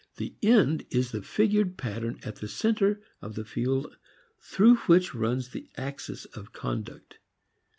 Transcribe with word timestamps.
The 0.17 0.33
"end" 0.41 0.83
is 0.89 1.11
the 1.11 1.21
figured 1.21 1.77
pattern 1.77 2.19
at 2.23 2.37
the 2.37 2.47
center 2.47 3.03
of 3.21 3.35
the 3.35 3.45
field 3.45 3.95
through 4.39 4.77
which 4.87 5.13
runs 5.13 5.49
the 5.49 5.69
axis 5.77 6.25
of 6.25 6.51
conduct. 6.53 7.19